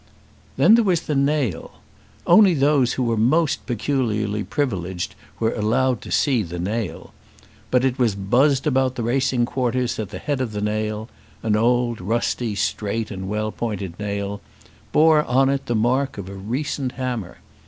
[0.57, 1.73] Then there was the nail.
[2.25, 7.13] Only those who were most peculiarly privileged were allowed to see the nail.
[7.69, 11.07] But it was buzzed about the racing quarters that the head of the nail,
[11.43, 14.41] an old rusty, straight, and well pointed nail,
[14.91, 17.37] bore on it the mark of a recent hammer.